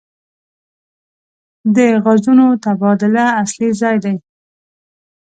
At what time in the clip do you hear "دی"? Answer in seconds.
4.03-4.15